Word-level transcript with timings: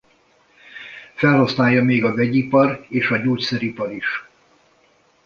Felhasználja 1.15 1.83
még 1.83 2.03
a 2.03 2.15
vegyipar 2.15 2.85
és 2.89 3.13
gyógyszeripar 3.23 3.91
is. 3.93 4.25